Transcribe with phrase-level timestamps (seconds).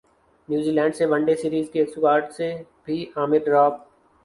[0.49, 2.47] New Zealand سے one day series کے squad سے
[2.85, 3.73] بھی عامر ڈراپ